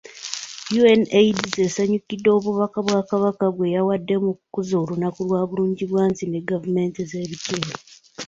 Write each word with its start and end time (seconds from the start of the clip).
UNAIDS 0.77 1.53
esanyukidde 1.67 2.29
obubaka 2.37 2.77
bwa 2.85 3.01
Kabaka 3.09 3.45
bwe 3.55 3.73
yawadde 3.75 4.15
mu 4.23 4.31
kukuza 4.37 4.75
olunaku 4.83 5.19
lwa 5.27 5.41
Bulungibwansi 5.49 6.23
ne 6.27 6.39
Gavumenti 6.49 6.97
ez'ebitundu 7.05 7.75